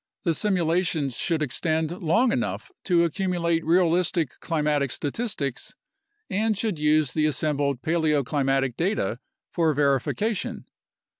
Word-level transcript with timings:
The 0.23 0.33
simulations 0.33 1.15
should 1.15 1.43
extend 1.43 1.91
long 2.01 2.31
enough 2.31 2.71
to 2.85 3.03
accumulate 3.03 3.63
realistic 3.63 4.31
climatic 4.39 4.89
statistics 4.89 5.75
and 6.27 6.57
should 6.57 6.79
use 6.79 7.13
the 7.13 7.27
assembled 7.27 7.83
paleoclimatic 7.83 8.75
data 8.75 9.19
for 9.51 9.71
vertification. 9.75 10.63